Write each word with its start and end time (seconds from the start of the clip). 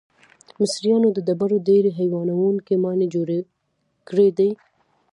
مصریانو 0.61 1.09
د 1.13 1.17
ډبرو 1.27 1.57
ډیرې 1.67 1.91
حیرانوونکې 1.99 2.75
ماڼۍ 2.83 3.07
جوړې 3.15 3.39
کړې 4.07 4.27
دي. 4.37 4.49